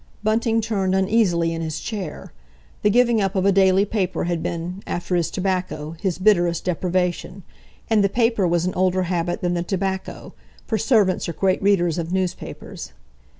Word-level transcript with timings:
Bunting 0.23 0.61
turned 0.61 0.95
uneasily 0.95 1.53
in 1.53 1.61
his 1.61 1.79
chair. 1.79 2.33
The 2.81 2.89
giving 2.89 3.21
up 3.21 3.35
of 3.35 3.45
a 3.45 3.51
daily 3.51 3.85
paper 3.85 4.23
had 4.23 4.41
been, 4.41 4.81
after 4.87 5.15
his 5.15 5.29
tobacco, 5.29 5.95
his 6.01 6.17
bitterest 6.17 6.65
deprivation. 6.65 7.43
And 7.87 8.03
the 8.03 8.09
paper 8.09 8.47
was 8.47 8.65
an 8.65 8.73
older 8.73 9.03
habit 9.03 9.41
than 9.41 9.53
the 9.53 9.61
tobacco, 9.61 10.33
for 10.65 10.79
servants 10.79 11.29
are 11.29 11.33
great 11.33 11.61
readers 11.61 11.99
of 11.99 12.11
newspapers. 12.11 12.93